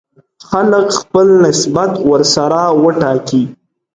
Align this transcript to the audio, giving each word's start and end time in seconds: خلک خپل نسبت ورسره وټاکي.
خلک 0.49 0.87
خپل 0.99 1.27
نسبت 1.43 1.91
ورسره 2.09 2.61
وټاکي. 2.83 3.43